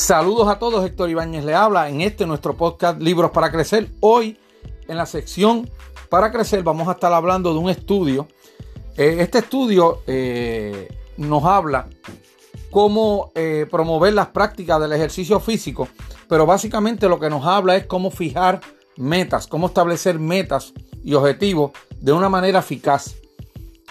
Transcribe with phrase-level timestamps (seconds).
[0.00, 3.90] Saludos a todos, Héctor Ibáñez le habla en este nuestro podcast Libros para Crecer.
[4.00, 4.38] Hoy
[4.88, 5.68] en la sección
[6.08, 8.26] para crecer vamos a estar hablando de un estudio.
[8.96, 11.86] Eh, este estudio eh, nos habla
[12.70, 15.86] cómo eh, promover las prácticas del ejercicio físico,
[16.30, 18.62] pero básicamente lo que nos habla es cómo fijar
[18.96, 20.72] metas, cómo establecer metas
[21.04, 23.16] y objetivos de una manera eficaz.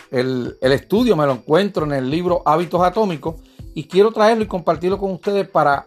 [0.10, 3.36] El, el estudio me lo encuentro en el libro Hábitos Atómicos
[3.76, 5.86] y quiero traerlo y compartirlo con ustedes para,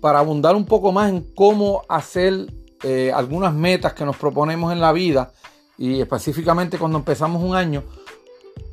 [0.00, 2.52] para abundar un poco más en cómo hacer
[2.82, 5.32] eh, algunas metas que nos proponemos en la vida
[5.78, 7.84] y específicamente cuando empezamos un año,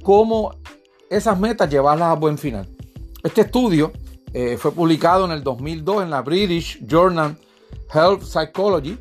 [0.03, 0.55] cómo
[1.09, 2.67] esas metas llevarlas a buen final.
[3.23, 3.91] Este estudio
[4.33, 7.37] eh, fue publicado en el 2002 en la British Journal
[7.93, 8.97] Health Psychology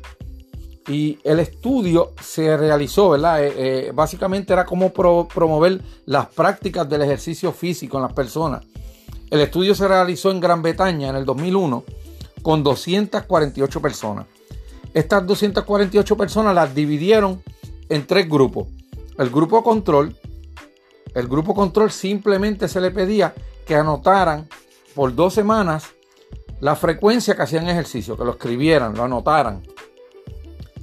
[0.87, 3.43] y el estudio se realizó, ¿verdad?
[3.43, 8.63] Eh, básicamente era cómo promover las prácticas del ejercicio físico en las personas.
[9.29, 11.83] El estudio se realizó en Gran Bretaña en el 2001
[12.41, 14.25] con 248 personas.
[14.93, 17.43] Estas 248 personas las dividieron
[17.89, 18.67] en tres grupos.
[19.17, 20.15] El grupo control,
[21.13, 23.33] el grupo control simplemente se le pedía
[23.65, 24.47] que anotaran
[24.95, 25.89] por dos semanas
[26.59, 29.61] la frecuencia que hacían ejercicio, que lo escribieran, lo anotaran.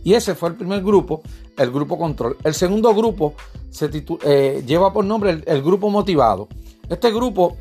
[0.04, 1.22] Y ese fue el primer grupo,
[1.56, 2.36] el grupo control.
[2.44, 3.34] El segundo grupo
[3.70, 3.91] se
[4.24, 6.48] eh, lleva por nombre el, el grupo motivado.
[6.88, 7.56] Este grupo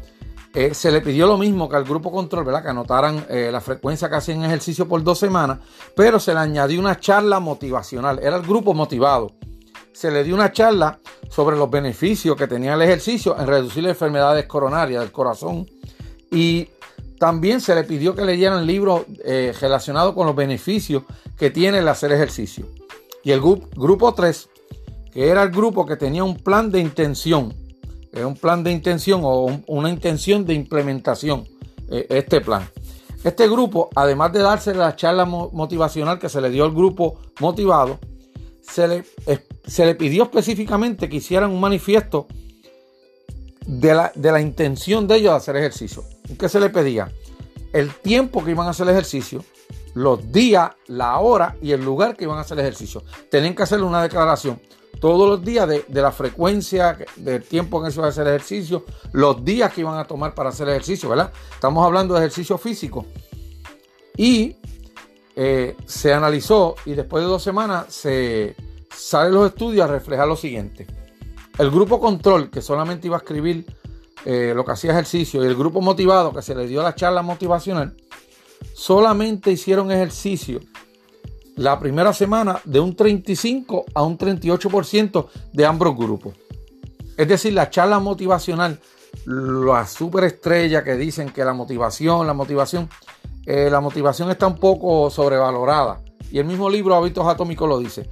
[0.56, 2.64] eh, se le pidió lo mismo que al grupo control, ¿verdad?
[2.64, 5.60] Que anotaran eh, la frecuencia que hacían ejercicio por dos semanas,
[5.98, 8.20] pero se le añadió una charla motivacional.
[8.24, 9.34] Era el grupo motivado.
[9.92, 10.98] Se le dio una charla
[11.30, 15.70] sobre los beneficios que tenía el ejercicio en reducir las enfermedades coronarias del corazón.
[16.32, 16.70] Y
[17.20, 21.04] también se le pidió que leyeran libros eh, relacionados con los beneficios
[21.38, 22.66] que tiene el hacer ejercicio.
[23.26, 24.50] Y el grupo 3,
[25.12, 27.54] que era el grupo que tenía un plan de intención
[28.16, 31.46] es un plan de intención o una intención de implementación,
[31.92, 32.68] eh, este plan.
[33.24, 38.00] Este grupo, además de darse la charla motivacional que se le dio al grupo motivado,
[38.62, 39.04] se le,
[39.66, 42.28] se le pidió específicamente que hicieran un manifiesto
[43.66, 46.04] de la, de la intención de ellos de hacer ejercicio.
[46.40, 47.12] ¿Qué se le pedía?
[47.74, 49.44] El tiempo que iban a hacer ejercicio,
[49.94, 53.04] los días, la hora y el lugar que iban a hacer ejercicio.
[53.30, 54.62] Tenían que hacerle una declaración
[55.06, 58.86] todos los días de, la frecuencia, del tiempo en que se va a hacer ejercicio,
[59.12, 61.32] los días que iban a tomar para hacer ejercicio, ¿verdad?
[61.54, 63.06] Estamos hablando de ejercicio físico.
[64.18, 64.56] Y
[65.36, 68.56] eh, se analizó y después de dos semanas se
[68.90, 70.88] salen los estudios a reflejar lo siguiente.
[71.60, 73.64] El grupo control, que solamente iba a escribir
[74.26, 77.22] eh, lo que hacía ejercicio, y el grupo motivado, que se le dio la charla
[77.22, 77.96] motivacional,
[78.74, 80.62] solamente hicieron ejercicio
[81.56, 86.34] la primera semana de un 35 a un 38% de ambos grupos.
[87.18, 88.80] Es decir, la charla motivacional,
[89.26, 92.90] la superestrella que dicen que la motivación, la motivación,
[93.46, 96.02] eh, la motivación está un poco sobrevalorada.
[96.32, 98.10] Y el mismo libro Hábitos Atómicos lo dice.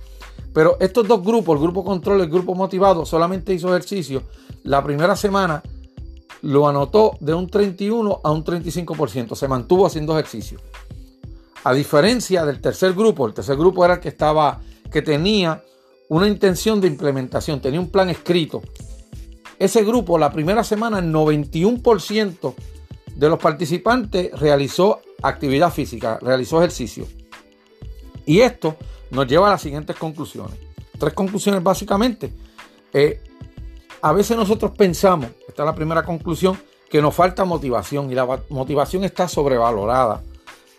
[0.53, 4.23] Pero estos dos grupos, el grupo control y el grupo motivado, solamente hizo ejercicio.
[4.63, 5.61] La primera semana
[6.41, 9.35] lo anotó de un 31 a un 35%.
[9.35, 10.59] Se mantuvo haciendo ejercicio.
[11.65, 14.59] A diferencia del tercer grupo, el tercer grupo era el que estaba,
[14.91, 15.63] que tenía
[16.09, 18.61] una intención de implementación, tenía un plan escrito.
[19.57, 22.53] Ese grupo, la primera semana, el 91%
[23.15, 27.07] de los participantes realizó actividad física, realizó ejercicio.
[28.25, 28.75] Y esto
[29.11, 30.55] nos lleva a las siguientes conclusiones.
[30.97, 32.33] Tres conclusiones básicamente.
[32.91, 33.21] Eh,
[34.01, 36.59] a veces nosotros pensamos, esta es la primera conclusión,
[36.89, 40.21] que nos falta motivación y la motivación está sobrevalorada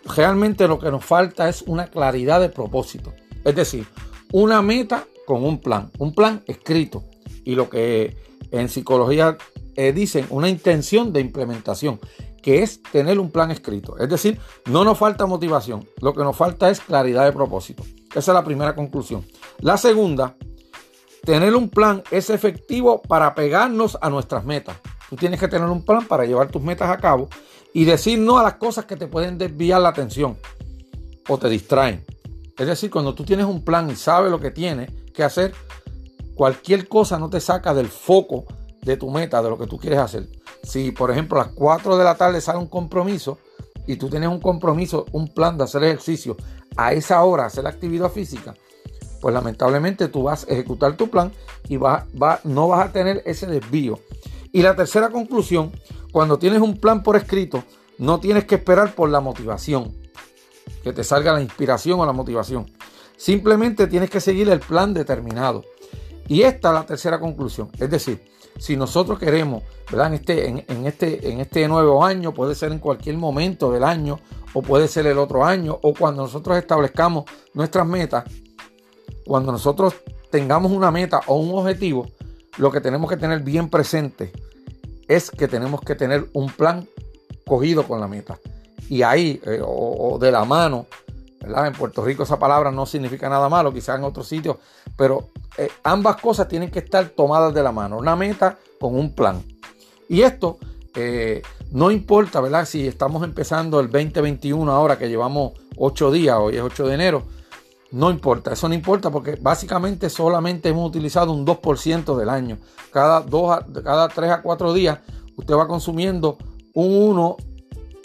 [0.05, 3.13] realmente lo que nos falta es una claridad de propósito.
[3.43, 3.87] Es decir,
[4.31, 7.03] una meta con un plan, un plan escrito.
[7.43, 8.17] Y lo que
[8.51, 9.37] en psicología
[9.75, 11.99] eh, dicen, una intención de implementación,
[12.41, 13.97] que es tener un plan escrito.
[13.97, 17.83] Es decir, no nos falta motivación, lo que nos falta es claridad de propósito.
[18.09, 19.25] Esa es la primera conclusión.
[19.59, 20.35] La segunda,
[21.23, 24.77] tener un plan es efectivo para pegarnos a nuestras metas.
[25.09, 27.29] Tú tienes que tener un plan para llevar tus metas a cabo
[27.73, 30.37] y decir no a las cosas que te pueden desviar la atención
[31.27, 32.03] o te distraen.
[32.57, 35.53] Es decir, cuando tú tienes un plan y sabes lo que tienes que hacer,
[36.35, 38.45] cualquier cosa no te saca del foco
[38.81, 40.27] de tu meta, de lo que tú quieres hacer.
[40.63, 43.39] Si, por ejemplo, a las 4 de la tarde sale un compromiso
[43.87, 46.37] y tú tienes un compromiso, un plan de hacer ejercicio
[46.77, 48.55] a esa hora, hacer actividad física,
[49.21, 51.31] pues lamentablemente tú vas a ejecutar tu plan
[51.67, 52.05] y va,
[52.43, 53.99] no vas a tener ese desvío.
[54.55, 55.73] Y la tercera conclusión
[56.13, 57.65] cuando tienes un plan por escrito,
[57.97, 59.93] no tienes que esperar por la motivación,
[60.81, 62.65] que te salga la inspiración o la motivación.
[63.17, 65.65] Simplemente tienes que seguir el plan determinado.
[66.29, 67.69] Y esta es la tercera conclusión.
[67.77, 69.61] Es decir, si nosotros queremos,
[69.91, 70.07] ¿verdad?
[70.07, 74.21] En este, en, este, en este nuevo año, puede ser en cualquier momento del año,
[74.53, 78.23] o puede ser el otro año, o cuando nosotros establezcamos nuestras metas,
[79.25, 79.95] cuando nosotros
[80.29, 82.07] tengamos una meta o un objetivo,
[82.57, 84.31] lo que tenemos que tener bien presente
[85.07, 86.87] es que tenemos que tener un plan
[87.45, 88.39] cogido con la meta.
[88.89, 90.87] Y ahí, eh, o, de la mano,
[91.41, 91.67] ¿verdad?
[91.67, 94.57] En Puerto Rico esa palabra no significa nada malo, quizás en otros sitios,
[94.97, 99.13] pero eh, ambas cosas tienen que estar tomadas de la mano, una meta con un
[99.13, 99.43] plan.
[100.09, 100.57] Y esto
[100.95, 101.41] eh,
[101.71, 102.65] no importa, ¿verdad?
[102.65, 107.23] Si estamos empezando el 2021 ahora que llevamos 8 días, hoy es 8 de enero,
[107.95, 112.57] no importa, eso no importa porque básicamente solamente hemos utilizado un 2% del año.
[112.91, 114.99] Cada, dos cada 3 a 4 días
[115.37, 116.37] usted va consumiendo
[116.73, 117.15] un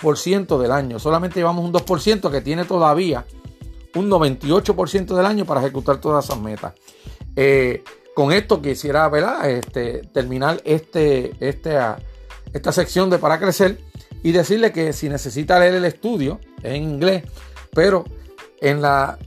[0.00, 1.00] 1% del año.
[1.00, 3.26] Solamente llevamos un 2% que tiene todavía
[3.96, 6.74] un 98% del año para ejecutar todas esas metas.
[7.34, 7.82] Eh,
[8.14, 9.10] con esto quisiera.
[9.48, 11.98] Este, terminar este, este, ah,
[12.52, 13.80] esta sección de Para Crecer
[14.22, 17.24] y decirle que si necesita leer el estudio en inglés,
[17.72, 18.04] pero
[18.60, 19.18] en la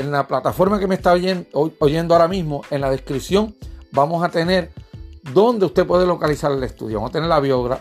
[0.00, 3.54] en la plataforma que me está oyendo, ahora mismo, en la descripción,
[3.92, 4.70] vamos a tener
[5.34, 6.96] donde usted puede localizar el estudio.
[6.96, 7.38] Vamos a tener la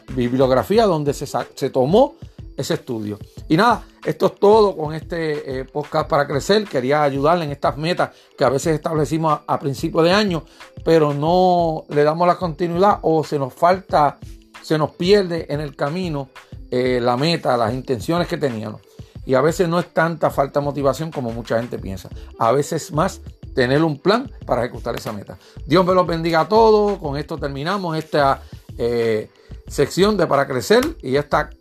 [0.09, 2.15] bibliografía donde se, tomó
[2.57, 3.17] ese estudio.
[3.47, 6.65] Y nada, esto es todo con este eh, podcast para crecer.
[6.65, 10.43] Quería ayudarle en estas metas que a veces establecimos a, principio de año,
[10.83, 14.17] pero no le damos la continuidad o se nos falta,
[14.61, 16.27] se nos pierde en el camino
[16.69, 18.88] eh, la meta, las intenciones que teníamos.
[19.29, 22.09] Y a veces no es tanta falta de motivación como mucha gente piensa.
[22.39, 23.21] A veces más
[23.53, 25.37] tener un plan para ejecutar esa meta.
[25.67, 26.97] Dios me los bendiga a todos.
[26.97, 28.41] Con esto terminamos esta
[28.75, 29.29] eh,
[29.67, 31.51] sección de Para Crecer y esta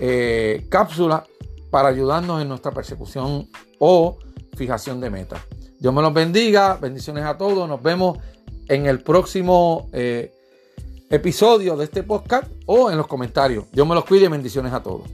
[0.00, 1.24] eh, cápsula
[1.70, 3.48] para ayudarnos en nuestra persecución
[3.78, 4.18] o
[4.54, 5.40] fijación de metas.
[5.80, 6.74] Dios me los bendiga.
[6.74, 7.66] Bendiciones a todos.
[7.66, 8.18] Nos vemos
[8.68, 10.30] en el próximo eh,
[11.08, 13.64] episodio de este podcast o en los comentarios.
[13.72, 15.08] Dios me los cuide y bendiciones a todos.